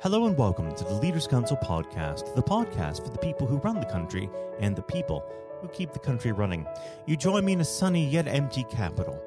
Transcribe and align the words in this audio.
Hello 0.00 0.26
and 0.26 0.38
welcome 0.38 0.72
to 0.76 0.84
the 0.84 0.94
Leaders 0.94 1.26
Council 1.26 1.56
podcast, 1.56 2.32
the 2.36 2.42
podcast 2.42 3.02
for 3.02 3.10
the 3.10 3.18
people 3.18 3.48
who 3.48 3.56
run 3.56 3.80
the 3.80 3.86
country 3.86 4.30
and 4.60 4.76
the 4.76 4.82
people 4.82 5.24
who 5.60 5.66
keep 5.66 5.92
the 5.92 5.98
country 5.98 6.30
running. 6.30 6.64
You 7.06 7.16
join 7.16 7.44
me 7.44 7.54
in 7.54 7.60
a 7.60 7.64
sunny 7.64 8.08
yet 8.08 8.28
empty 8.28 8.64
capital. 8.70 9.20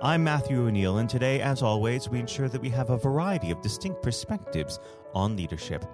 I'm 0.00 0.24
Matthew 0.24 0.66
O'Neill, 0.66 0.96
and 0.96 1.10
today, 1.10 1.42
as 1.42 1.62
always, 1.62 2.08
we 2.08 2.20
ensure 2.20 2.48
that 2.48 2.62
we 2.62 2.70
have 2.70 2.88
a 2.88 2.96
variety 2.96 3.50
of 3.50 3.60
distinct 3.60 4.00
perspectives 4.00 4.80
on 5.14 5.36
leadership. 5.36 5.84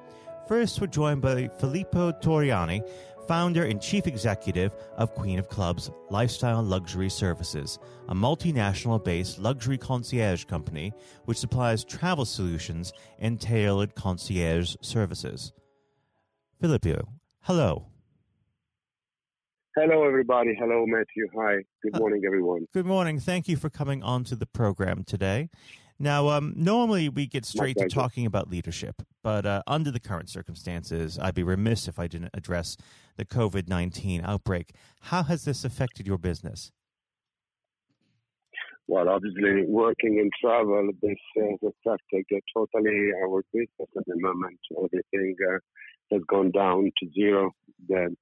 First, 0.47 0.81
we're 0.81 0.87
joined 0.87 1.23
by 1.23 1.49
Filippo 1.49 2.13
Torriani, 2.13 2.89
founder 3.31 3.63
and 3.63 3.81
chief 3.81 4.09
executive 4.09 4.75
of 4.97 5.15
Queen 5.15 5.39
of 5.39 5.49
Clubs 5.49 5.89
Lifestyle 6.09 6.61
Luxury 6.65 7.09
Services, 7.09 7.79
a 8.09 8.15
multinational 8.15 9.05
based 9.05 9.39
luxury 9.39 9.79
concierge 9.79 10.43
company 10.47 10.93
which 11.27 11.39
supplies 11.39 11.85
travel 11.85 12.25
solutions 12.25 12.93
and 13.21 13.41
tailored 13.41 13.95
concierge 13.95 14.75
services. 14.81 15.53
Filippo, 16.61 17.07
hello. 17.43 17.87
Hello, 19.77 20.05
everybody. 20.05 20.57
Hello, 20.59 20.85
Matthew. 20.85 21.29
Hi. 21.39 21.59
Good 21.85 22.01
morning, 22.01 22.23
everyone. 22.27 22.67
Good 22.75 22.87
morning. 22.87 23.21
Thank 23.21 23.47
you 23.47 23.57
for 23.57 23.71
coming 23.71 24.03
on 24.03 24.25
to 24.25 24.35
the 24.35 24.47
program 24.47 25.05
today. 25.05 25.51
Now, 26.03 26.29
um, 26.31 26.55
normally 26.57 27.11
we 27.11 27.27
get 27.27 27.45
straight 27.45 27.77
to 27.77 27.87
talking 27.87 28.25
about 28.25 28.49
leadership, 28.49 29.03
but 29.23 29.45
uh, 29.45 29.63
under 29.67 29.91
the 29.91 30.01
current 30.01 30.31
circumstances, 30.31 31.19
I'd 31.19 31.35
be 31.35 31.43
remiss 31.43 31.89
if 31.89 31.99
I 31.99 32.07
didn't 32.07 32.31
address 32.33 32.79
the 33.17 33.27
COVID 33.27 33.69
19 33.69 34.23
outbreak. 34.25 34.73
How 35.01 35.23
has 35.25 35.45
this 35.45 35.63
affected 35.63 36.07
your 36.07 36.17
business? 36.17 36.73
Well, 38.87 39.11
obviously, 39.11 39.67
working 39.69 40.19
in 40.19 40.31
travel, 40.41 40.91
this 41.03 41.19
has 41.37 41.59
affected 41.63 42.43
totally 42.57 43.11
our 43.23 43.43
business 43.53 43.89
at 43.95 44.07
the 44.07 44.17
moment. 44.17 44.59
Everything 44.75 45.37
uh, 45.53 45.59
has 46.13 46.23
gone 46.29 46.51
down 46.51 46.91
to 46.99 47.11
zero. 47.13 47.53
The, 47.89 48.17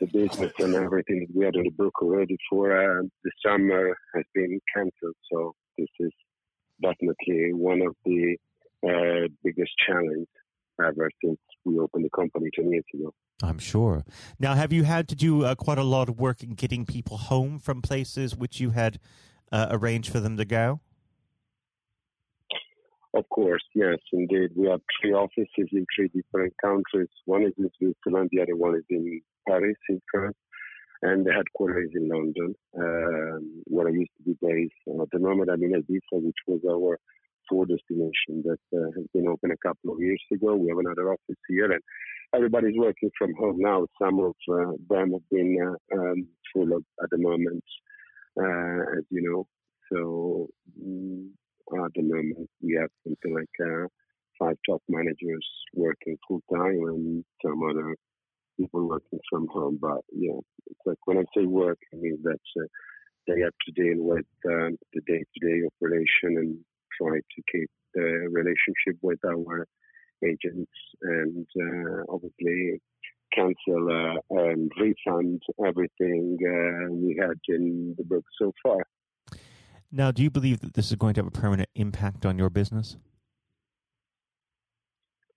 the 0.00 0.06
business 0.06 0.52
and 0.58 0.74
everything 0.74 1.26
that 1.26 1.36
we 1.36 1.44
had 1.44 1.56
in 1.56 1.64
the 1.64 1.70
book 1.70 2.00
already 2.00 2.38
for 2.48 2.72
uh, 2.72 3.02
the 3.22 3.30
summer 3.46 3.94
has 4.14 4.24
been 4.34 4.58
cancelled. 4.74 5.14
So 5.30 5.54
this 5.76 5.88
is 6.00 6.10
definitely 6.82 7.52
one 7.52 7.80
of 7.82 7.94
the 8.04 8.36
uh, 8.86 9.28
biggest 9.42 9.70
challenges 9.86 10.26
ever 10.80 11.10
since 11.24 11.38
we 11.64 11.78
opened 11.78 12.04
the 12.04 12.10
company 12.10 12.50
10 12.54 12.70
years 12.70 12.84
ago. 12.94 13.12
I'm 13.42 13.58
sure. 13.58 14.04
Now, 14.38 14.54
have 14.54 14.72
you 14.72 14.84
had 14.84 15.08
to 15.08 15.14
do 15.14 15.44
uh, 15.44 15.54
quite 15.54 15.78
a 15.78 15.84
lot 15.84 16.08
of 16.08 16.18
work 16.18 16.42
in 16.42 16.54
getting 16.54 16.84
people 16.86 17.16
home 17.16 17.58
from 17.58 17.82
places 17.82 18.36
which 18.36 18.60
you 18.60 18.70
had 18.70 18.98
uh, 19.50 19.68
arranged 19.70 20.10
for 20.10 20.20
them 20.20 20.36
to 20.36 20.44
go? 20.44 20.80
Of 23.14 23.28
course, 23.28 23.62
yes, 23.74 23.98
indeed. 24.12 24.50
We 24.56 24.68
have 24.68 24.80
three 25.00 25.12
offices 25.12 25.68
in 25.72 25.86
three 25.94 26.08
different 26.08 26.54
countries. 26.62 27.08
One 27.26 27.42
is 27.42 27.52
in 27.58 27.68
Switzerland, 27.78 28.30
the 28.32 28.40
other 28.40 28.56
one 28.56 28.74
is 28.74 28.84
in 28.88 29.20
Paris, 29.46 29.76
in 29.88 30.00
France 30.10 30.36
and 31.02 31.26
the 31.26 31.32
headquarters 31.32 31.90
is 31.90 31.96
in 31.96 32.08
London, 32.08 32.54
um, 32.78 33.62
where 33.64 33.88
I 33.88 33.90
used 33.90 34.12
to 34.18 34.22
be 34.22 34.36
based. 34.40 35.00
at 35.00 35.10
the 35.10 35.18
moment, 35.18 35.50
I'm 35.50 35.62
in 35.62 35.72
Ibiza, 35.72 36.22
which 36.22 36.36
was 36.46 36.60
our 36.70 36.98
tour 37.50 37.66
destination 37.66 38.44
that 38.44 38.62
uh, 38.72 38.90
has 38.96 39.06
been 39.12 39.26
open 39.26 39.50
a 39.50 39.56
couple 39.56 39.92
of 39.92 40.00
years 40.00 40.22
ago. 40.32 40.54
We 40.54 40.68
have 40.68 40.78
another 40.78 41.12
office 41.12 41.42
here, 41.48 41.72
and 41.72 41.82
everybody's 42.34 42.76
working 42.76 43.10
from 43.18 43.34
home 43.34 43.56
now. 43.58 43.86
Some 44.00 44.20
of 44.20 44.34
uh, 44.48 44.72
them 44.88 45.12
have 45.12 45.28
been 45.30 45.58
uh, 45.60 45.96
um, 45.96 46.28
full 46.52 46.72
of, 46.72 46.84
at 47.02 47.10
the 47.10 47.18
moment, 47.18 47.64
uh, 48.40 48.98
as 48.98 49.04
you 49.10 49.22
know. 49.22 49.46
So 49.92 50.48
mm, 50.80 51.28
at 51.84 51.92
the 51.96 52.02
moment, 52.02 52.48
we 52.62 52.78
have 52.80 52.90
something 53.04 53.34
like 53.34 53.68
uh, 53.68 53.88
five 54.38 54.56
top 54.68 54.82
managers 54.88 55.46
working 55.74 56.16
full 56.28 56.42
time, 56.52 56.78
and 56.86 57.24
some 57.44 57.60
other 57.68 57.96
people 58.58 58.88
working 58.88 59.20
from 59.30 59.46
home. 59.48 59.78
But 59.80 60.00
yeah, 60.12 60.38
it's 60.66 60.80
like 60.86 60.98
when 61.04 61.18
I 61.18 61.24
say 61.36 61.46
work, 61.46 61.78
I 61.92 61.96
mean 61.96 62.18
that 62.24 62.40
uh, 62.60 62.66
they 63.26 63.40
have 63.40 63.52
to 63.66 63.72
deal 63.72 64.02
with 64.02 64.26
um, 64.46 64.76
the 64.92 65.00
day-to-day 65.06 65.62
operation 65.66 66.36
and 66.38 66.58
try 67.00 67.18
to 67.18 67.42
keep 67.52 67.70
the 67.94 68.28
relationship 68.30 68.98
with 69.02 69.18
our 69.24 69.66
agents 70.24 70.72
and 71.02 71.46
uh, 71.60 72.02
obviously 72.08 72.80
cancel 73.34 73.88
uh, 73.90 74.38
and 74.44 74.70
refund 74.78 75.42
everything 75.66 76.36
uh, 76.42 76.92
we 76.92 77.16
had 77.20 77.38
in 77.48 77.94
the 77.96 78.04
book 78.04 78.24
so 78.40 78.52
far. 78.62 78.86
Now, 79.90 80.10
do 80.10 80.22
you 80.22 80.30
believe 80.30 80.60
that 80.60 80.74
this 80.74 80.90
is 80.90 80.96
going 80.96 81.14
to 81.14 81.20
have 81.20 81.26
a 81.26 81.30
permanent 81.30 81.68
impact 81.74 82.24
on 82.24 82.38
your 82.38 82.50
business? 82.50 82.96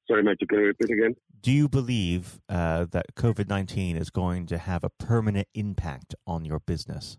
Sorry, 0.07 0.21
Matthew, 0.21 0.47
can 0.47 0.59
you 0.59 0.65
repeat 0.65 0.91
again? 0.91 1.15
Do 1.41 1.51
you 1.51 1.67
believe 1.67 2.39
uh, 2.47 2.85
that 2.91 3.15
COVID 3.15 3.49
19 3.49 3.97
is 3.97 4.09
going 4.09 4.45
to 4.47 4.57
have 4.57 4.83
a 4.83 4.89
permanent 4.89 5.47
impact 5.55 6.13
on 6.27 6.45
your 6.45 6.59
business? 6.59 7.17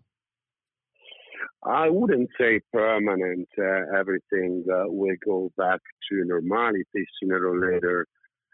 I 1.63 1.89
wouldn't 1.89 2.29
say 2.39 2.61
permanent. 2.71 3.49
Uh, 3.57 3.97
everything 3.97 4.63
uh, 4.71 4.85
will 4.87 5.15
go 5.25 5.51
back 5.57 5.81
to 6.09 6.23
normality 6.23 7.05
sooner 7.19 7.45
or 7.45 7.59
later. 7.59 8.07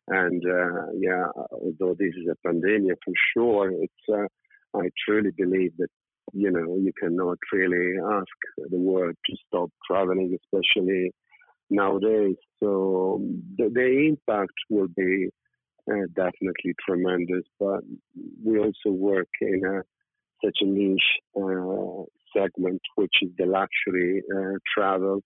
And 0.07 0.43
uh, 0.45 0.91
yeah, 0.97 1.27
although 1.51 1.95
this 1.97 2.13
is 2.15 2.27
a 2.29 2.47
pandemic 2.47 2.97
for 3.05 3.13
sure, 3.33 3.71
it's 3.71 3.93
uh, 4.11 4.27
I 4.77 4.89
truly 5.05 5.31
believe 5.37 5.77
that 5.77 5.89
you 6.33 6.49
know 6.49 6.77
you 6.77 6.91
cannot 6.99 7.37
really 7.51 7.99
ask 7.99 8.69
the 8.69 8.79
world 8.79 9.15
to 9.25 9.35
stop 9.47 9.69
traveling, 9.87 10.35
especially 10.43 11.11
nowadays. 11.73 12.35
So 12.61 13.21
the, 13.57 13.69
the 13.73 14.07
impact 14.09 14.53
will 14.69 14.87
be 14.95 15.29
uh, 15.91 16.05
definitely 16.15 16.73
tremendous, 16.85 17.43
but 17.59 17.81
we 18.45 18.59
also 18.59 18.89
work 18.89 19.27
in 19.41 19.61
a, 19.65 19.81
such 20.45 20.57
a 20.61 20.65
niche 20.65 21.01
uh, 21.35 22.03
segment, 22.35 22.81
which 22.95 23.15
is 23.21 23.31
the 23.37 23.45
luxury 23.45 24.21
uh, 24.35 24.57
travel. 24.73 25.21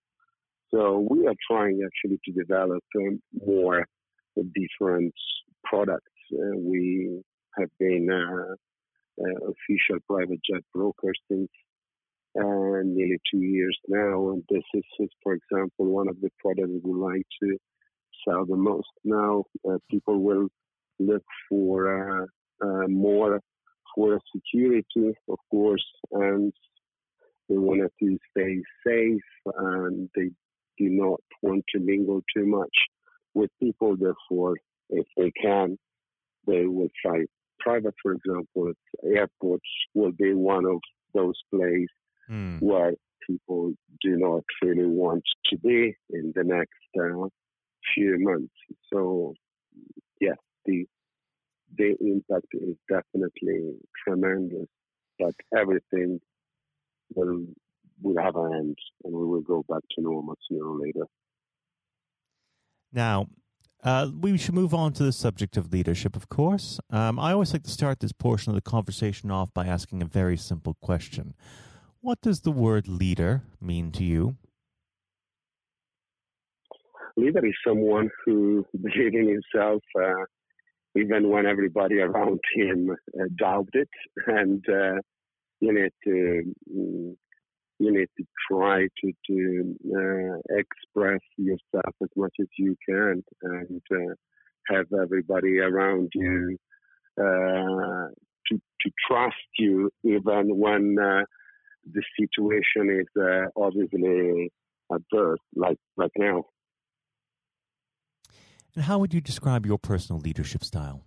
So 0.73 1.07
we 1.09 1.27
are 1.27 1.35
trying 1.49 1.79
actually 1.85 2.19
to 2.25 2.31
develop 2.31 2.83
um, 2.97 3.21
more 3.45 3.85
different 4.35 5.13
products. 5.63 6.11
Uh, 6.33 6.57
we 6.57 7.21
have 7.57 7.69
been 7.79 8.09
uh, 8.11 8.53
uh, 9.23 9.51
official 9.51 9.99
private 10.07 10.39
jet 10.49 10.63
brokers 10.73 11.19
since 11.29 11.49
uh, 12.39 12.81
nearly 12.83 13.17
two 13.31 13.41
years 13.41 13.77
now. 13.87 14.29
And 14.29 14.43
this 14.49 14.63
is, 14.73 14.83
is, 14.99 15.09
for 15.23 15.33
example, 15.33 15.85
one 15.85 16.07
of 16.07 16.19
the 16.21 16.29
products 16.39 16.71
we 16.83 16.93
like 16.93 17.25
to 17.43 17.57
sell 18.27 18.45
the 18.45 18.55
most 18.55 18.87
now. 19.03 19.45
Uh, 19.67 19.77
people 19.89 20.21
will 20.21 20.47
look 20.99 21.23
for 21.49 22.21
uh, 22.21 22.25
uh 22.63 22.87
more 22.87 23.39
for 23.95 24.19
security, 24.35 25.13
of 25.29 25.39
course, 25.51 25.85
and 26.11 26.53
they 27.49 27.57
want 27.57 27.91
to 27.99 28.17
stay 28.31 28.61
safe 28.85 29.21
and 29.57 30.09
they 30.15 30.29
do 30.77 30.89
not 30.89 31.19
want 31.41 31.63
to 31.73 31.79
mingle 31.79 32.21
too 32.35 32.45
much 32.45 32.75
with 33.33 33.49
people. 33.61 33.95
Therefore, 33.95 34.55
if 34.89 35.05
they 35.17 35.31
can, 35.31 35.77
they 36.45 36.65
will 36.65 36.89
fly 37.01 37.25
private, 37.59 37.95
for 38.01 38.13
example. 38.13 38.73
Airports 39.03 39.69
will 39.93 40.11
be 40.11 40.33
one 40.33 40.65
of 40.65 40.79
those 41.13 41.35
places 41.51 41.87
mm. 42.29 42.61
where 42.61 42.93
people 43.25 43.73
do 44.01 44.15
not 44.17 44.43
really 44.61 44.85
want 44.85 45.23
to 45.49 45.57
be 45.57 45.95
in 46.09 46.33
the 46.35 46.43
next 46.43 46.71
uh, 46.99 47.27
few 47.93 48.17
months. 48.19 48.53
So, 48.91 49.33
yes, 50.19 50.37
the 50.65 50.85
the 51.77 51.95
impact 51.99 52.47
is 52.53 52.75
definitely 52.89 53.75
tremendous, 54.03 54.67
but 55.19 55.35
everything 55.57 56.19
will 57.15 57.45
will 58.01 58.21
have 58.21 58.35
an 58.35 58.53
end, 58.53 58.77
and 59.03 59.13
we 59.13 59.25
will 59.25 59.41
go 59.41 59.63
back 59.67 59.81
to 59.95 60.01
normal 60.01 60.35
sooner 60.47 60.65
or 60.65 60.79
later. 60.79 61.05
Now, 62.93 63.27
uh, 63.83 64.09
we 64.19 64.37
should 64.37 64.55
move 64.55 64.73
on 64.73 64.93
to 64.93 65.03
the 65.03 65.11
subject 65.11 65.57
of 65.57 65.71
leadership, 65.71 66.15
of 66.15 66.29
course. 66.29 66.79
Um, 66.89 67.19
I 67.19 67.33
always 67.33 67.53
like 67.53 67.63
to 67.63 67.69
start 67.69 67.99
this 67.99 68.11
portion 68.11 68.51
of 68.51 68.55
the 68.55 68.61
conversation 68.61 69.29
off 69.29 69.53
by 69.53 69.67
asking 69.67 70.01
a 70.01 70.05
very 70.05 70.37
simple 70.37 70.75
question. 70.81 71.33
What 72.07 72.21
does 72.21 72.39
the 72.39 72.51
word 72.51 72.87
leader 72.87 73.43
mean 73.59 73.91
to 73.91 74.03
you? 74.05 74.37
Leader 77.17 77.45
is 77.45 77.53
someone 77.67 78.09
who 78.23 78.65
believes 78.81 79.13
in 79.13 79.27
himself 79.27 79.83
uh, 79.93 80.23
even 80.97 81.27
when 81.27 81.45
everybody 81.45 81.99
around 81.99 82.39
him 82.55 82.91
uh, 82.91 83.25
doubted, 83.37 83.89
and 84.25 84.63
uh, 84.69 85.01
you 85.59 85.73
need 85.73 85.91
to 86.05 86.53
mm, 86.73 87.13
you 87.77 87.91
need 87.91 88.07
to 88.17 88.23
try 88.49 88.87
to 88.99 89.11
to 89.27 89.75
uh, 89.99 90.57
express 90.61 91.19
yourself 91.35 91.93
as 92.01 92.09
much 92.15 92.35
as 92.39 92.47
you 92.57 92.77
can, 92.87 93.21
and 93.41 93.81
uh, 93.91 94.13
have 94.73 94.85
everybody 94.93 95.59
around 95.59 96.09
you 96.15 96.55
uh, 97.19 98.07
to 98.47 98.61
to 98.81 98.91
trust 99.09 99.49
you, 99.59 99.91
even 100.05 100.57
when 100.57 100.95
the 101.93 102.03
situation 102.19 103.01
is 103.01 103.49
obviously 103.55 104.51
adverse, 104.91 105.39
like 105.55 105.77
like 105.95 106.11
now. 106.17 106.43
And 108.75 108.85
how 108.85 108.99
would 108.99 109.13
you 109.13 109.21
describe 109.21 109.65
your 109.65 109.79
personal 109.79 110.21
leadership 110.21 110.63
style? 110.63 111.03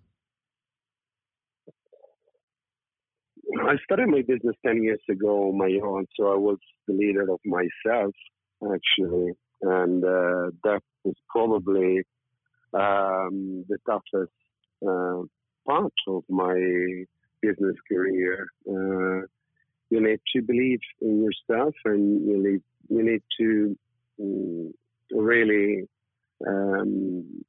I 3.58 3.76
started 3.84 4.08
my 4.08 4.22
business 4.22 4.56
10 4.66 4.82
years 4.82 5.00
ago 5.08 5.48
on 5.48 5.58
my 5.58 5.78
own, 5.82 6.06
so 6.16 6.32
I 6.32 6.36
was 6.36 6.58
the 6.86 6.94
leader 6.94 7.30
of 7.30 7.40
myself, 7.44 8.14
actually. 8.62 9.32
And 9.62 10.04
uh, 10.04 10.50
that 10.64 10.80
was 11.04 11.14
probably 11.28 12.02
um, 12.74 13.64
the 13.68 13.78
toughest 13.86 14.32
uh, 14.86 15.22
part 15.66 15.92
of 16.08 16.24
my 16.28 17.04
business 17.42 17.76
career. 17.88 18.48
Uh, 18.68 19.26
you 19.90 20.00
need 20.00 20.20
to 20.34 20.42
believe 20.42 20.80
in 21.00 21.22
yourself 21.22 21.74
and 21.84 22.26
you 22.26 22.42
need, 22.42 22.62
you 22.88 23.02
need 23.02 23.22
to 23.38 23.76
um, 24.20 24.72
really 25.12 25.88
um, 26.46 27.44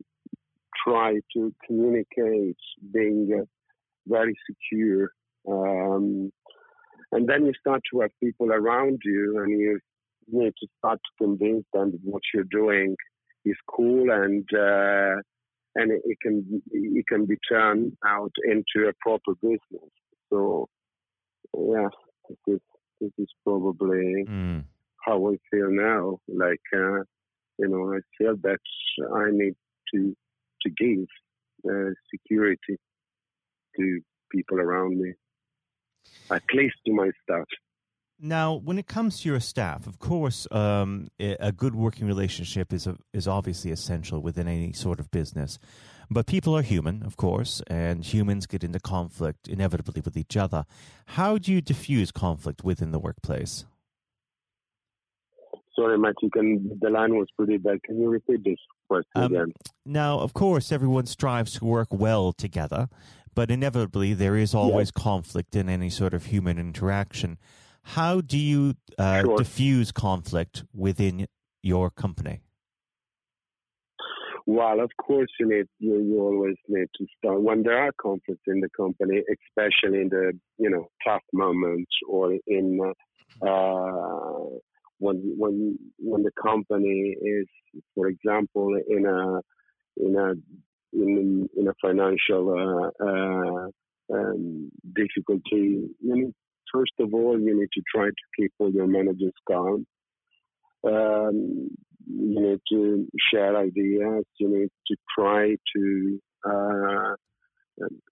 try 0.83 1.13
to 1.33 1.53
communicate 1.65 2.57
being 2.93 3.29
uh, 3.39 3.45
very 4.07 4.35
secure. 4.49 5.11
Um, 5.47 6.31
and 7.11 7.27
then 7.27 7.45
you 7.45 7.53
start 7.59 7.81
to 7.91 8.01
have 8.01 8.11
people 8.21 8.51
around 8.51 9.01
you 9.03 9.39
and 9.43 9.59
you 9.59 9.79
need 10.27 10.53
to 10.61 10.67
start 10.77 10.99
to 10.99 11.25
convince 11.25 11.65
them 11.73 11.91
that 11.91 11.99
what 12.03 12.21
you're 12.33 12.43
doing 12.45 12.95
is 13.45 13.55
cool 13.67 14.11
and 14.11 14.47
uh, 14.53 15.21
and 15.75 15.91
it, 15.91 16.01
it, 16.03 16.17
can 16.21 16.61
it 16.71 17.07
can 17.07 17.25
be 17.25 17.37
turned 17.49 17.93
out 18.05 18.31
into 18.45 18.87
a 18.87 18.93
proper 19.01 19.33
business. 19.41 19.89
So 20.29 20.67
yeah, 21.57 21.87
this 22.45 22.55
is 22.55 22.61
this 22.99 23.11
is 23.17 23.29
probably 23.43 24.25
mm. 24.27 24.63
how 25.05 25.31
I 25.31 25.37
feel 25.49 25.71
now. 25.71 26.19
Like 26.27 26.61
uh, 26.73 27.03
you 27.57 27.67
know, 27.67 27.93
I 27.93 27.99
feel 28.17 28.35
that 28.43 28.59
I 29.15 29.29
need 29.31 29.55
to 29.93 30.15
to 30.61 30.69
give 30.69 31.07
uh, 31.69 31.91
security 32.13 32.77
to 33.77 33.99
people 34.31 34.59
around 34.59 34.99
me, 34.99 35.13
at 36.29 36.43
least 36.53 36.75
to 36.85 36.93
my 36.93 37.09
staff. 37.23 37.45
Now, 38.23 38.53
when 38.53 38.77
it 38.77 38.85
comes 38.85 39.21
to 39.21 39.29
your 39.29 39.39
staff, 39.39 39.87
of 39.87 39.97
course, 39.97 40.47
um, 40.51 41.07
a 41.19 41.51
good 41.51 41.73
working 41.73 42.05
relationship 42.05 42.71
is 42.71 42.85
a, 42.85 42.95
is 43.13 43.27
obviously 43.27 43.71
essential 43.71 44.19
within 44.19 44.47
any 44.47 44.73
sort 44.73 44.99
of 44.99 45.09
business. 45.09 45.57
But 46.13 46.25
people 46.25 46.53
are 46.57 46.61
human, 46.61 47.03
of 47.03 47.15
course, 47.15 47.61
and 47.67 48.03
humans 48.03 48.45
get 48.45 48.65
into 48.65 48.81
conflict 48.81 49.47
inevitably 49.47 50.01
with 50.03 50.17
each 50.17 50.35
other. 50.35 50.65
How 51.05 51.37
do 51.37 51.53
you 51.53 51.61
diffuse 51.61 52.11
conflict 52.11 52.65
within 52.65 52.91
the 52.91 52.99
workplace? 52.99 53.63
Sorry, 55.73 55.97
Matthew, 55.97 56.29
can, 56.29 56.77
the 56.81 56.89
line 56.89 57.15
was 57.15 57.29
pretty 57.37 57.55
bad. 57.55 57.81
Can 57.83 57.97
you 57.97 58.09
repeat 58.09 58.43
this 58.43 58.57
question 58.89 59.09
um, 59.15 59.33
again? 59.33 59.53
Now, 59.85 60.19
of 60.19 60.33
course, 60.33 60.73
everyone 60.73 61.05
strives 61.05 61.53
to 61.53 61.65
work 61.65 61.87
well 61.91 62.33
together, 62.33 62.89
but 63.33 63.49
inevitably 63.49 64.13
there 64.13 64.35
is 64.35 64.53
always 64.53 64.91
yes. 64.93 65.03
conflict 65.03 65.55
in 65.55 65.69
any 65.69 65.89
sort 65.89 66.13
of 66.13 66.25
human 66.25 66.59
interaction. 66.59 67.37
How 67.83 68.19
do 68.19 68.37
you 68.37 68.75
uh, 68.97 69.21
sure. 69.21 69.37
diffuse 69.37 69.93
conflict 69.93 70.65
within 70.73 71.27
your 71.63 71.89
company? 71.89 72.41
Well, 74.45 74.79
of 74.81 74.91
course, 74.97 75.29
you 75.39 75.47
need 75.47 75.67
you, 75.79 76.01
you 76.01 76.19
always 76.19 76.55
need 76.67 76.87
to 76.97 77.05
start 77.17 77.41
when 77.41 77.63
there 77.63 77.77
are 77.77 77.91
conflicts 78.01 78.41
in 78.47 78.59
the 78.59 78.69
company, 78.75 79.21
especially 79.29 80.01
in 80.01 80.09
the 80.09 80.33
you 80.57 80.69
know 80.69 80.87
tough 81.05 81.21
moments 81.31 81.91
or 82.07 82.33
in 82.47 82.79
uh, 83.41 84.57
when 84.97 85.35
when 85.37 85.77
when 85.99 86.23
the 86.23 86.31
company 86.41 87.15
is, 87.21 87.47
for 87.95 88.07
example, 88.07 88.79
in 88.87 89.05
a 89.05 89.41
in 89.97 90.15
a 90.15 90.33
in, 90.93 91.49
in 91.55 91.67
a 91.67 91.73
financial 91.81 92.91
uh, 92.99 93.05
uh, 93.05 93.67
um, 94.13 94.71
difficulty. 94.95 95.89
You 96.01 96.15
need 96.15 96.33
first 96.73 96.93
of 96.99 97.13
all, 97.13 97.39
you 97.39 97.59
need 97.59 97.69
to 97.73 97.81
try 97.93 98.05
to 98.05 98.25
keep 98.37 98.51
all 98.59 98.71
your 98.71 98.87
managers 98.87 99.33
calm. 99.47 99.85
Um, 100.83 101.69
you 102.13 102.41
need 102.41 102.59
to 102.69 103.07
share 103.31 103.55
ideas. 103.57 104.25
You 104.37 104.49
need 104.49 104.69
to 104.87 104.95
try 105.17 105.55
to 105.75 106.19
uh, 106.45 107.15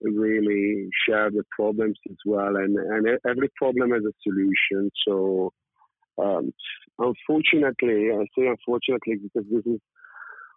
really 0.01 0.89
share 1.07 1.29
the 1.31 1.43
problems 1.51 1.97
as 2.09 2.17
well. 2.25 2.55
And, 2.55 2.77
and 2.77 3.19
every 3.27 3.49
problem 3.55 3.91
has 3.91 4.03
a 4.03 4.13
solution. 4.23 4.91
So, 5.07 5.51
um, 6.21 6.51
unfortunately, 6.97 8.09
I 8.11 8.25
say 8.37 8.47
unfortunately 8.47 9.17
because 9.23 9.49
this 9.51 9.65
is 9.65 9.79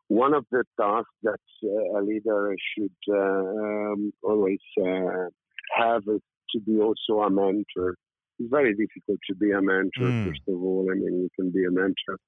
one 0.09 0.35
of 0.35 0.45
the 0.51 0.65
tasks 0.79 1.09
that 1.23 1.41
uh, 1.65 1.99
a 1.99 2.01
leader 2.03 2.55
should 2.75 2.91
uh, 3.09 3.17
um, 3.17 4.13
always 4.23 4.61
uh, 4.79 5.29
have 5.77 6.03
is 6.07 6.21
to 6.51 6.61
be 6.61 6.79
also 6.79 7.23
a 7.23 7.31
mentor. 7.31 7.97
It's 8.39 8.51
very 8.51 8.75
difficult 8.75 9.21
to 9.31 9.37
be 9.37 9.53
a 9.53 9.63
mentor, 9.63 10.11
mm. 10.11 10.27
first 10.27 10.43
of 10.49 10.55
all. 10.55 10.89
I 10.91 10.95
mean, 10.95 11.23
you 11.23 11.29
can 11.37 11.51
be 11.51 11.65
a 11.65 11.71
mentor 11.71 12.19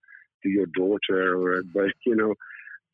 to 0.44 0.48
your 0.50 0.66
daughter 0.66 1.36
or, 1.36 1.62
but, 1.74 1.90
you 2.06 2.14
know, 2.14 2.34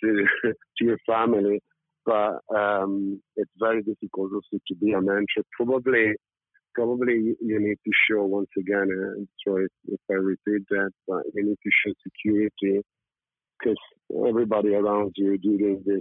to, 0.02 0.26
to 0.78 0.84
your 0.84 0.98
family. 1.06 1.60
But 2.06 2.38
um, 2.54 3.20
it's 3.36 3.50
very 3.60 3.82
difficult 3.82 4.32
also 4.32 4.62
to 4.68 4.74
be 4.76 4.92
a 4.92 5.00
mentor. 5.00 5.44
Probably, 5.54 6.14
probably 6.74 7.36
you 7.40 7.60
need 7.60 7.76
to 7.84 7.92
show 8.08 8.24
once 8.24 8.48
again. 8.58 8.88
Uh, 8.90 9.24
sorry 9.46 9.68
if 9.88 10.00
I 10.10 10.14
repeat 10.14 10.66
that, 10.70 10.90
but 11.06 11.22
you 11.34 11.44
need 11.44 11.58
to 11.62 11.70
show 11.84 11.92
security 12.02 12.80
because 13.58 13.76
everybody 14.26 14.74
around 14.74 15.12
you 15.16 15.36
during 15.38 15.82
this 15.84 16.00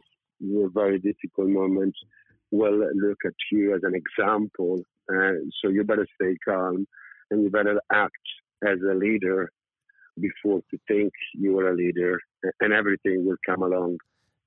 very 0.74 1.00
difficult 1.00 1.50
moment 1.50 1.94
will 2.52 2.80
look 2.96 3.18
at 3.26 3.34
you 3.52 3.76
as 3.76 3.82
an 3.84 3.94
example 3.96 4.82
uh, 5.14 5.34
so 5.62 5.70
you 5.70 5.84
better 5.84 6.08
stay 6.16 6.36
calm 6.48 6.88
and 7.32 7.44
you 7.44 7.50
better 7.50 7.80
act 7.92 8.14
as 8.64 8.78
a 8.90 8.96
leader 8.96 9.52
before 10.20 10.62
to 10.72 10.78
think 10.88 11.12
you 11.34 11.58
are 11.60 11.72
a 11.72 11.76
leader, 11.76 12.20
and 12.62 12.74
everything 12.74 13.26
will 13.26 13.38
come 13.46 13.64
along. 13.64 13.98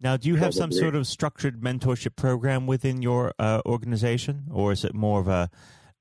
Now, 0.01 0.17
do 0.17 0.29
you 0.29 0.37
have 0.37 0.53
some 0.53 0.73
sort 0.73 0.97
of 0.97 1.07
structured 1.07 1.61
mentorship 1.61 2.17
program 2.17 2.67
within 2.67 3.03
your 3.03 3.33
uh, 3.39 3.63
organization, 3.65 4.49
or 4.53 4.73
is 4.73 4.85
it 4.85 4.95
more 4.95 5.21
of 5.21 5.29
a 5.29 5.49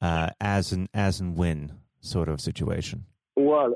uh, 0.01 0.29
as 0.39 0.71
and 0.71 0.89
as 0.93 1.19
and 1.19 1.37
when 1.37 1.73
sort 1.99 2.27
of 2.27 2.41
situation? 2.41 3.05
Well, 3.35 3.75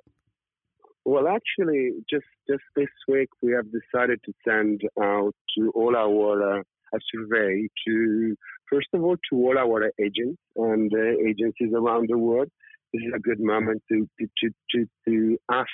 well, 1.06 1.28
actually, 1.28 1.92
just 2.10 2.26
just 2.50 2.64
this 2.76 2.90
week 3.08 3.30
we 3.42 3.52
have 3.52 3.66
decided 3.72 4.20
to 4.26 4.34
send 4.48 4.82
out 5.00 5.36
to 5.58 5.72
all 5.76 5.96
our 5.96 6.60
uh, 6.60 6.64
a 6.94 7.00
survey 7.14 7.68
to 7.88 8.36
first 8.70 8.88
of 8.94 9.04
all 9.04 9.18
to 9.30 9.36
all 9.36 9.58
our 9.58 9.92
agents 10.00 10.42
and 10.56 10.92
uh, 10.94 11.28
agencies 11.28 11.74
around 11.74 12.10
the 12.10 12.18
world. 12.18 12.50
This 12.94 13.04
is 13.04 13.14
a 13.16 13.20
good 13.20 13.40
moment 13.40 13.84
to, 13.90 14.08
to, 14.20 14.28
to, 14.40 14.50
to, 14.72 14.88
to 15.08 15.38
ask 15.52 15.68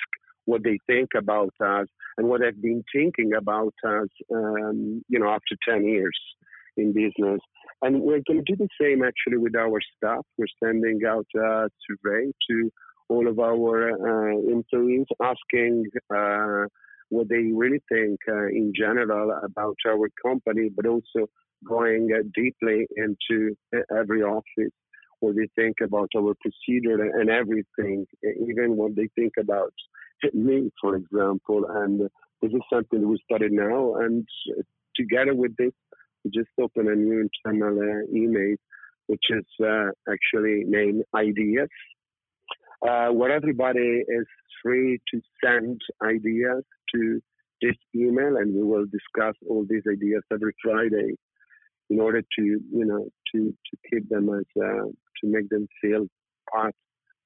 what 0.44 0.62
they 0.64 0.78
think 0.86 1.10
about 1.16 1.52
us 1.64 1.86
and 2.16 2.28
what 2.28 2.40
they've 2.40 2.62
been 2.62 2.84
thinking 2.94 3.32
about 3.34 3.74
us, 3.86 4.08
um, 4.34 5.02
you 5.08 5.18
know, 5.18 5.28
after 5.28 5.56
10 5.68 5.84
years 5.86 6.18
in 6.76 6.92
business. 6.92 7.40
And 7.82 8.00
we're 8.00 8.22
going 8.26 8.44
to 8.44 8.54
do 8.54 8.56
the 8.56 8.68
same 8.80 9.02
actually 9.02 9.38
with 9.38 9.56
our 9.56 9.78
staff. 9.96 10.24
We're 10.38 10.46
sending 10.62 11.00
out 11.06 11.26
a 11.36 11.68
survey 11.86 12.32
to 12.50 12.70
all 13.08 13.28
of 13.28 13.38
our 13.38 13.90
uh, 13.90 14.38
employees 14.50 15.06
asking 15.20 15.86
uh, 16.14 16.66
what 17.10 17.28
they 17.28 17.50
really 17.52 17.82
think 17.90 18.18
uh, 18.28 18.46
in 18.46 18.72
general 18.74 19.38
about 19.44 19.76
our 19.86 20.08
company, 20.24 20.70
but 20.74 20.86
also 20.86 21.28
going 21.66 22.08
uh, 22.14 22.22
deeply 22.34 22.86
into 22.96 23.54
every 23.96 24.22
office, 24.22 24.72
what 25.22 25.36
they 25.36 25.48
think 25.54 25.76
about 25.82 26.10
our 26.16 26.34
procedure 26.40 27.00
and 27.00 27.30
everything, 27.30 28.06
even 28.50 28.76
what 28.76 28.96
they 28.96 29.08
think 29.14 29.32
about 29.38 29.72
me, 30.34 30.70
for 30.80 30.96
example. 30.96 31.64
And 31.70 32.00
this 32.40 32.50
is 32.52 32.60
something 32.72 33.08
we 33.08 33.18
started 33.24 33.52
now. 33.52 33.94
And 33.96 34.26
together 34.96 35.34
with 35.34 35.56
this, 35.56 35.72
we 36.24 36.30
just 36.34 36.50
opened 36.60 36.88
a 36.88 36.96
new 36.96 37.28
internal 37.28 37.78
uh, 37.78 38.16
email, 38.16 38.56
which 39.06 39.24
is 39.30 39.44
uh, 39.64 39.90
actually 40.08 40.64
named 40.66 41.04
Ideas, 41.14 41.68
uh, 42.88 43.08
where 43.08 43.32
everybody 43.32 44.02
is 44.20 44.26
free 44.62 45.00
to 45.12 45.20
send 45.44 45.80
ideas 46.02 46.64
to 46.94 47.20
this 47.60 47.76
email, 47.94 48.36
and 48.36 48.54
we 48.54 48.62
will 48.62 48.86
discuss 48.86 49.36
all 49.48 49.64
these 49.68 49.82
ideas 49.90 50.22
every 50.32 50.52
Friday 50.62 51.14
in 51.90 52.00
order 52.00 52.22
to, 52.22 52.42
you 52.42 52.84
know, 52.84 53.08
to, 53.32 53.54
to 53.70 53.76
keep 53.90 54.08
them 54.08 54.28
as, 54.28 54.44
uh, 54.62 54.84
to 54.84 55.24
make 55.24 55.48
them 55.48 55.66
feel 55.80 56.06
part 56.52 56.74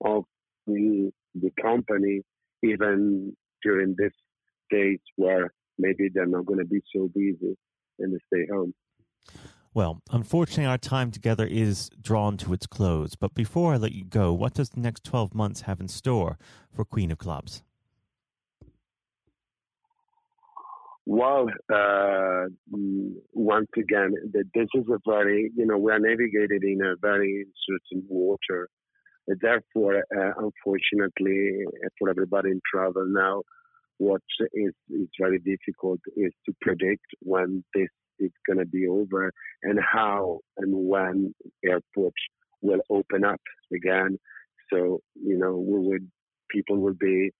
of 0.04 0.24
the, 0.66 1.10
the 1.34 1.50
company, 1.60 2.22
even 2.62 3.36
during 3.62 3.94
this 3.98 4.12
days 4.70 4.98
where 5.16 5.52
maybe 5.78 6.08
they're 6.12 6.26
not 6.26 6.46
going 6.46 6.58
to 6.58 6.64
be 6.64 6.80
so 6.94 7.08
busy 7.14 7.56
and 7.98 8.12
they 8.12 8.18
stay 8.32 8.46
home. 8.50 8.74
Well, 9.74 10.00
unfortunately, 10.10 10.64
our 10.64 10.78
time 10.78 11.10
together 11.10 11.46
is 11.46 11.90
drawn 12.00 12.38
to 12.38 12.54
its 12.54 12.66
close. 12.66 13.14
But 13.14 13.34
before 13.34 13.74
I 13.74 13.76
let 13.76 13.92
you 13.92 14.04
go, 14.04 14.32
what 14.32 14.54
does 14.54 14.70
the 14.70 14.80
next 14.80 15.04
12 15.04 15.34
months 15.34 15.62
have 15.62 15.80
in 15.80 15.88
store 15.88 16.38
for 16.72 16.84
Queen 16.84 17.10
of 17.10 17.18
Clubs? 17.18 17.62
Well, 21.06 21.46
uh, 21.72 22.46
once 23.32 23.68
again, 23.78 24.12
this 24.32 24.68
is 24.74 24.84
a 24.90 24.98
very, 25.08 25.52
you 25.56 25.64
know, 25.64 25.78
we 25.78 25.92
are 25.92 26.00
navigated 26.00 26.64
in 26.64 26.80
a 26.82 26.96
very 27.00 27.46
certain 27.68 28.04
water. 28.08 28.68
Therefore, 29.28 29.98
uh, 29.98 30.32
unfortunately, 30.36 31.64
for 31.98 32.10
everybody 32.10 32.50
in 32.50 32.60
travel 32.70 33.06
now, 33.06 33.42
what 33.98 34.22
is, 34.52 34.72
is 34.90 35.08
very 35.18 35.38
difficult 35.38 36.00
is 36.16 36.32
to 36.44 36.52
predict 36.60 37.06
when 37.20 37.64
this 37.72 37.88
is 38.18 38.32
going 38.46 38.58
to 38.58 38.66
be 38.66 38.88
over 38.88 39.32
and 39.62 39.78
how 39.80 40.40
and 40.58 40.72
when 40.74 41.32
airports 41.64 42.16
will 42.62 42.80
open 42.90 43.24
up 43.24 43.40
again. 43.72 44.18
So, 44.72 45.00
you 45.14 45.38
know, 45.38 45.56
we 45.56 45.86
would, 45.86 46.10
people 46.50 46.78
will 46.78 46.94
be 46.98 47.30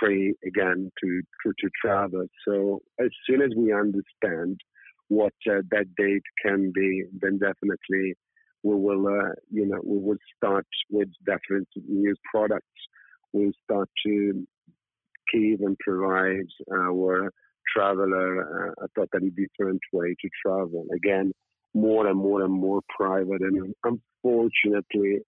free 0.00 0.34
again 0.46 0.90
to, 1.02 1.22
to, 1.44 1.52
to 1.60 1.70
travel. 1.82 2.26
So 2.46 2.80
as 3.00 3.10
soon 3.26 3.42
as 3.42 3.50
we 3.56 3.72
understand 3.72 4.60
what 5.08 5.34
uh, 5.48 5.62
that 5.70 5.86
date 5.96 6.22
can 6.44 6.72
be, 6.74 7.04
then 7.20 7.38
definitely 7.38 8.14
we 8.62 8.74
will, 8.74 9.06
uh, 9.06 9.32
you 9.50 9.66
know, 9.66 9.80
we 9.84 9.98
will 9.98 10.16
start 10.36 10.66
with 10.90 11.08
different 11.26 11.68
new 11.86 12.14
products. 12.32 12.66
We'll 13.32 13.52
start 13.64 13.90
to 14.06 14.46
give 15.32 15.60
and 15.60 15.76
provide 15.78 16.48
our 16.72 17.30
traveler 17.74 18.72
a 18.82 18.86
totally 18.96 19.30
different 19.30 19.80
way 19.92 20.14
to 20.20 20.28
travel. 20.44 20.86
Again, 20.94 21.32
more 21.74 22.06
and 22.06 22.18
more 22.18 22.42
and 22.42 22.52
more 22.52 22.80
private. 22.96 23.42
And 23.42 23.74
unfortunately, 23.84 25.20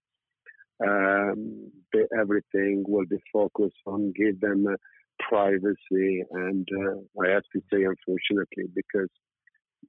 um, 0.84 1.70
the, 1.92 2.06
everything 2.18 2.84
will 2.86 3.06
be 3.06 3.18
focused 3.32 3.76
on 3.86 4.12
give 4.16 4.40
them 4.40 4.66
uh, 4.66 4.76
privacy. 5.28 6.22
And 6.30 6.66
uh, 6.72 7.22
I 7.24 7.30
have 7.30 7.44
to 7.54 7.60
say, 7.72 7.84
unfortunately, 7.84 8.70
because 8.74 9.08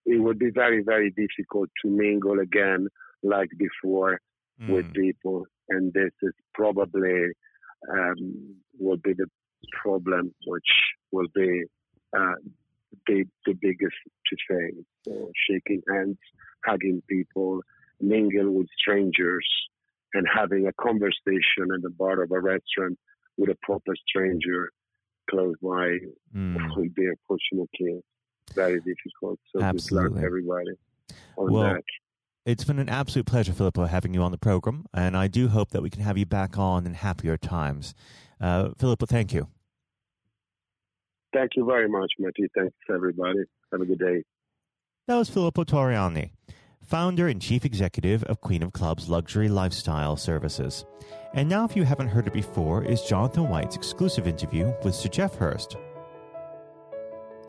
it 0.05 0.21
would 0.21 0.39
be 0.39 0.51
very, 0.53 0.83
very 0.83 1.11
difficult 1.11 1.69
to 1.83 1.89
mingle 1.89 2.39
again 2.39 2.87
like 3.23 3.49
before 3.57 4.19
mm. 4.61 4.69
with 4.69 4.93
people. 4.93 5.45
And 5.69 5.91
this 5.93 6.11
is 6.21 6.33
probably 6.53 7.31
um, 7.91 8.55
will 8.79 8.97
be 8.97 9.13
the 9.13 9.27
problem, 9.81 10.33
which 10.45 10.71
will 11.11 11.27
be 11.35 11.63
uh, 12.17 12.35
the, 13.07 13.25
the 13.45 13.53
biggest 13.61 13.95
to 14.27 14.35
face. 14.49 14.85
So 15.05 15.31
shaking 15.49 15.81
hands, 15.91 16.17
hugging 16.65 17.01
people, 17.09 17.61
mingle 17.99 18.51
with 18.51 18.67
strangers, 18.79 19.47
and 20.17 20.27
having 20.33 20.67
a 20.67 20.73
conversation 20.81 21.69
at 21.73 21.81
the 21.81 21.91
bar 21.91 22.23
of 22.23 22.31
a 22.31 22.39
restaurant 22.39 22.97
with 23.37 23.49
a 23.49 23.57
proper 23.61 23.93
stranger 24.07 24.71
close 25.29 25.55
by 25.61 25.97
mm. 26.35 26.75
will 26.75 26.89
be 26.95 27.05
unfortunately 27.05 28.01
very 28.55 28.79
difficult. 28.79 29.39
So 29.55 29.61
Absolutely. 29.61 30.09
good 30.09 30.15
luck 30.15 30.23
everybody 30.25 30.71
on 31.37 31.53
well, 31.53 31.63
that. 31.63 31.83
It's 32.45 32.63
been 32.63 32.79
an 32.79 32.89
absolute 32.89 33.25
pleasure, 33.27 33.53
Filippo, 33.53 33.85
having 33.85 34.13
you 34.13 34.21
on 34.21 34.31
the 34.31 34.37
program, 34.37 34.85
and 34.93 35.17
I 35.17 35.27
do 35.27 35.49
hope 35.49 35.71
that 35.71 35.81
we 35.81 35.89
can 35.89 36.01
have 36.01 36.17
you 36.17 36.25
back 36.25 36.57
on 36.57 36.85
in 36.85 36.93
happier 36.93 37.37
times. 37.37 37.93
Uh, 38.39 38.69
Filippo, 38.77 39.05
thank 39.05 39.33
you. 39.33 39.49
Thank 41.33 41.51
you 41.57 41.65
very 41.65 41.89
much, 41.89 42.13
Matty. 42.17 42.47
Thanks, 42.55 42.73
everybody. 42.89 43.39
Have 43.71 43.81
a 43.81 43.85
good 43.85 43.99
day. 43.99 44.23
That 45.07 45.17
was 45.17 45.29
Filippo 45.29 45.65
Torriani 45.65 46.31
founder 46.87 47.27
and 47.27 47.41
chief 47.41 47.65
executive 47.65 48.23
of 48.23 48.41
Queen 48.41 48.63
of 48.63 48.71
Clubs 48.71 49.09
Luxury 49.09 49.49
Lifestyle 49.49 50.15
Services. 50.15 50.85
And 51.33 51.49
now, 51.49 51.65
if 51.65 51.75
you 51.75 51.83
haven't 51.83 52.07
heard 52.07 52.27
it 52.27 52.33
before, 52.33 52.83
is 52.83 53.01
Jonathan 53.01 53.49
White's 53.49 53.75
exclusive 53.75 54.27
interview 54.27 54.73
with 54.83 54.95
Sir 54.95 55.09
Geoff 55.09 55.35
Hurst. 55.35 55.75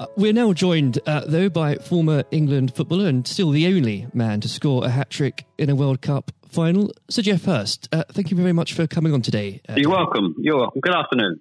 Uh, 0.01 0.07
we're 0.17 0.33
now 0.33 0.53
joined, 0.53 0.99
uh, 1.07 1.23
though, 1.27 1.49
by 1.49 1.77
former 1.77 2.25
England 2.31 2.75
footballer 2.75 3.09
and 3.09 3.27
still 3.27 3.51
the 3.51 3.67
only 3.67 4.07
man 4.13 4.41
to 4.41 4.49
score 4.49 4.85
a 4.85 4.91
hat 4.91 5.11
trick 5.11 5.45
in 5.57 5.71
a 5.71 5.75
World 5.75 6.03
Cup 6.03 6.33
final, 6.49 6.93
Sir 7.09 7.23
Geoff 7.23 7.45
Hurst. 7.45 7.89
Uh, 7.93 8.05
thank 8.11 8.31
you 8.31 8.37
very 8.37 8.53
much 8.53 8.75
for 8.75 8.87
coming 8.87 9.13
on 9.13 9.23
today. 9.23 9.61
Uh, 9.69 9.75
You're 9.77 9.91
welcome. 9.91 10.35
You're 10.39 10.59
welcome. 10.59 10.81
Good 10.81 10.95
afternoon. 10.95 11.41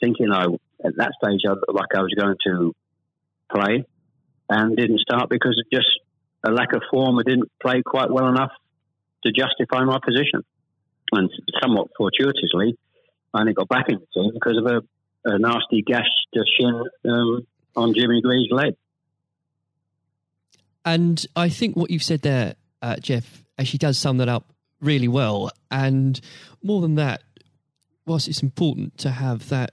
thinking 0.00 0.32
I 0.32 0.44
at 0.84 0.96
that 0.96 1.12
stage 1.22 1.40
I 1.46 1.54
like 1.72 1.94
I 1.94 2.00
was 2.00 2.14
going 2.18 2.36
to 2.46 2.74
play, 3.52 3.84
and 4.48 4.76
didn't 4.76 5.00
start 5.00 5.28
because 5.28 5.60
of 5.64 5.70
just 5.72 5.88
a 6.44 6.50
lack 6.50 6.72
of 6.72 6.82
form. 6.90 7.18
I 7.18 7.22
didn't 7.24 7.50
play 7.60 7.82
quite 7.84 8.10
well 8.10 8.28
enough 8.28 8.52
to 9.24 9.32
justify 9.32 9.84
my 9.84 9.98
position, 10.04 10.44
and 11.12 11.30
somewhat 11.60 11.88
fortuitously, 11.96 12.76
I 13.34 13.40
only 13.40 13.54
got 13.54 13.68
back 13.68 13.88
in 13.88 13.98
the 13.98 14.06
team 14.14 14.30
because 14.34 14.56
of 14.58 14.66
a, 14.66 14.82
a 15.24 15.38
nasty 15.38 15.82
gash 15.82 16.06
to 16.34 16.44
shin 16.58 16.82
um, 17.10 17.46
on 17.76 17.94
Jimmy 17.94 18.22
Greaves' 18.22 18.50
leg. 18.50 18.74
And 20.84 21.24
I 21.36 21.48
think 21.48 21.76
what 21.76 21.90
you've 21.90 22.02
said 22.02 22.22
there, 22.22 22.54
uh, 22.80 22.96
Geoff, 22.96 23.44
actually 23.58 23.78
does 23.78 23.98
sum 23.98 24.18
that 24.18 24.28
up 24.28 24.52
really 24.80 25.08
well. 25.08 25.50
And 25.70 26.18
more 26.62 26.80
than 26.80 26.94
that, 26.94 27.22
whilst 28.06 28.28
it's 28.28 28.42
important 28.42 28.96
to 28.98 29.10
have 29.10 29.48
that 29.50 29.72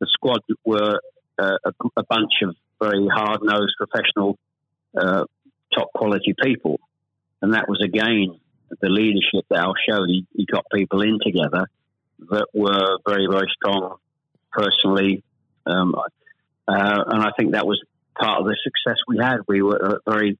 the 0.00 0.06
squad 0.10 0.40
were 0.64 1.00
uh, 1.38 1.56
a, 1.64 1.72
a 1.96 2.04
bunch 2.04 2.32
of 2.42 2.54
very 2.80 3.06
hard 3.12 3.40
nosed, 3.42 3.74
professional, 3.78 4.38
uh, 4.96 5.24
top 5.74 5.88
quality 5.94 6.34
people. 6.42 6.78
And 7.42 7.54
that 7.54 7.68
was 7.68 7.80
again 7.84 8.38
the 8.80 8.88
leadership 8.88 9.46
that 9.50 9.58
Al 9.58 9.74
showed. 9.88 10.08
He, 10.08 10.26
he 10.34 10.46
got 10.46 10.64
people 10.72 11.02
in 11.02 11.18
together 11.24 11.66
that 12.30 12.46
were 12.54 12.98
very, 13.06 13.26
very 13.30 13.48
strong 13.54 13.96
personally. 14.50 15.22
Um, 15.66 15.94
uh, 15.94 16.04
and 16.66 17.22
I 17.22 17.30
think 17.38 17.52
that 17.52 17.66
was 17.66 17.80
part 18.18 18.40
of 18.40 18.46
the 18.46 18.56
success 18.62 18.98
we 19.06 19.18
had. 19.18 19.38
We 19.46 19.62
were 19.62 19.96
uh, 19.96 20.10
very, 20.10 20.38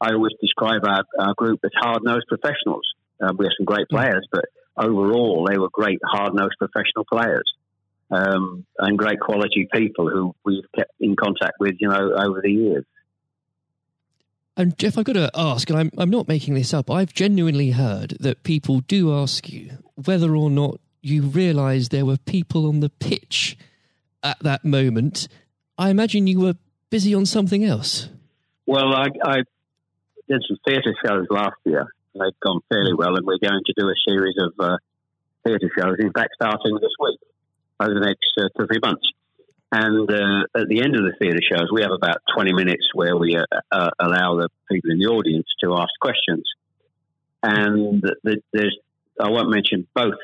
I 0.00 0.12
always 0.12 0.32
describe 0.40 0.84
our, 0.84 1.04
our 1.18 1.34
group 1.34 1.60
as 1.64 1.70
hard 1.76 2.02
nosed 2.02 2.26
professionals. 2.28 2.86
Uh, 3.20 3.32
we 3.36 3.44
have 3.44 3.52
some 3.58 3.66
great 3.66 3.88
players, 3.88 4.26
but 4.32 4.46
overall, 4.76 5.46
they 5.48 5.58
were 5.58 5.68
great, 5.70 6.00
hard 6.02 6.34
nosed 6.34 6.56
professional 6.58 7.04
players. 7.10 7.44
Um, 8.10 8.66
and 8.78 8.98
great 8.98 9.20
quality 9.20 9.68
people 9.72 10.10
who 10.10 10.34
we've 10.44 10.64
kept 10.76 10.90
in 10.98 11.14
contact 11.14 11.54
with, 11.60 11.76
you 11.78 11.88
know, 11.88 12.12
over 12.12 12.40
the 12.42 12.50
years. 12.50 12.84
And 14.56 14.76
Geoff, 14.76 14.98
I've 14.98 15.04
got 15.04 15.12
to 15.12 15.30
ask, 15.34 15.70
and 15.70 15.78
I'm, 15.78 15.90
I'm 15.96 16.10
not 16.10 16.26
making 16.26 16.54
this 16.54 16.74
up, 16.74 16.90
I've 16.90 17.14
genuinely 17.14 17.70
heard 17.70 18.16
that 18.20 18.42
people 18.42 18.80
do 18.80 19.14
ask 19.14 19.48
you 19.48 19.78
whether 19.94 20.34
or 20.34 20.50
not 20.50 20.80
you 21.02 21.22
realise 21.22 21.88
there 21.88 22.04
were 22.04 22.18
people 22.18 22.68
on 22.68 22.80
the 22.80 22.90
pitch 22.90 23.56
at 24.22 24.38
that 24.40 24.64
moment. 24.64 25.28
I 25.78 25.90
imagine 25.90 26.26
you 26.26 26.40
were 26.40 26.56
busy 26.90 27.14
on 27.14 27.26
something 27.26 27.64
else. 27.64 28.08
Well, 28.66 28.92
I, 28.92 29.06
I 29.24 29.36
did 30.28 30.42
some 30.46 30.58
theatre 30.66 30.94
shows 31.06 31.26
last 31.30 31.56
year. 31.64 31.86
They've 32.14 32.40
gone 32.42 32.60
fairly 32.68 32.92
well, 32.94 33.16
and 33.16 33.26
we're 33.26 33.38
going 33.38 33.62
to 33.64 33.74
do 33.76 33.88
a 33.88 33.94
series 34.06 34.34
of 34.38 34.52
uh, 34.58 34.76
theatre 35.44 35.70
shows, 35.78 35.96
in 36.00 36.12
fact, 36.12 36.30
starting 36.34 36.74
this 36.74 36.92
week, 37.00 37.20
over 37.80 37.94
the 37.94 38.00
next 38.00 38.26
uh, 38.38 38.48
two 38.56 38.64
or 38.64 38.66
three 38.66 38.80
months. 38.82 39.02
And 39.72 40.10
uh, 40.10 40.60
at 40.60 40.68
the 40.68 40.82
end 40.82 40.96
of 40.96 41.02
the 41.02 41.14
theatre 41.18 41.40
shows, 41.40 41.68
we 41.72 41.82
have 41.82 41.92
about 41.92 42.18
20 42.34 42.52
minutes 42.52 42.88
where 42.92 43.16
we 43.16 43.36
uh, 43.36 43.44
uh, 43.70 43.90
allow 44.00 44.36
the 44.36 44.48
people 44.70 44.90
in 44.90 44.98
the 44.98 45.06
audience 45.06 45.46
to 45.62 45.74
ask 45.74 45.90
questions. 46.00 46.42
And 47.42 48.02
the, 48.02 48.42
there's, 48.52 48.76
I 49.18 49.30
won't 49.30 49.50
mention 49.50 49.86
both, 49.94 50.18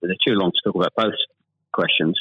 they're 0.00 0.14
too 0.26 0.34
long 0.34 0.52
to 0.52 0.70
talk 0.70 0.76
about 0.76 0.94
both 0.96 1.18
questions. 1.72 2.18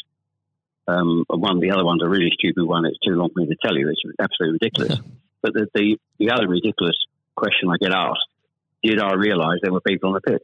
Um, 0.88 1.24
one, 1.30 1.60
the 1.60 1.72
other 1.72 1.86
one's 1.86 2.04
a 2.04 2.10
really 2.10 2.32
stupid 2.34 2.64
one. 2.64 2.86
It's 2.86 3.00
too 3.00 3.14
long 3.14 3.30
for 3.34 3.42
me 3.42 3.48
to 3.48 3.56
tell 3.64 3.78
you. 3.78 3.90
It's 3.90 4.02
absolutely 4.20 4.60
ridiculous. 4.62 5.00
but 5.42 5.54
the, 5.54 5.68
the, 5.74 5.98
the 6.20 6.32
other 6.32 6.48
ridiculous 6.48 6.98
question 7.36 7.70
I 7.70 7.78
get 7.80 7.94
asked 7.94 8.28
did 8.86 9.02
I 9.02 9.14
realise 9.16 9.60
there 9.62 9.74
were 9.74 9.82
people 9.82 10.10
on 10.10 10.16
the 10.16 10.32
pitch? 10.32 10.44